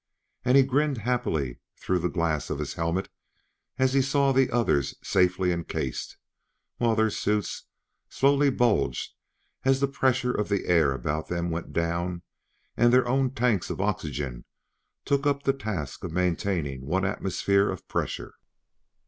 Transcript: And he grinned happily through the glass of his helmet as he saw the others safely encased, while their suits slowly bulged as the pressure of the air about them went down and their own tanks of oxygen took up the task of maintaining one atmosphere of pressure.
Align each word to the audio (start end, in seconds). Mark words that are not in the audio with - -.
And 0.43 0.57
he 0.57 0.63
grinned 0.63 0.97
happily 0.97 1.59
through 1.77 1.99
the 1.99 2.09
glass 2.09 2.49
of 2.49 2.57
his 2.57 2.73
helmet 2.73 3.07
as 3.77 3.93
he 3.93 4.01
saw 4.01 4.31
the 4.31 4.49
others 4.49 4.95
safely 5.03 5.51
encased, 5.51 6.17
while 6.77 6.95
their 6.95 7.11
suits 7.11 7.65
slowly 8.09 8.49
bulged 8.49 9.13
as 9.63 9.79
the 9.79 9.87
pressure 9.87 10.31
of 10.33 10.49
the 10.49 10.65
air 10.65 10.91
about 10.91 11.27
them 11.27 11.51
went 11.51 11.71
down 11.71 12.23
and 12.75 12.91
their 12.91 13.07
own 13.07 13.29
tanks 13.35 13.69
of 13.69 13.79
oxygen 13.79 14.43
took 15.05 15.27
up 15.27 15.43
the 15.43 15.53
task 15.53 16.03
of 16.03 16.11
maintaining 16.11 16.83
one 16.87 17.05
atmosphere 17.05 17.69
of 17.69 17.87
pressure. 17.87 18.33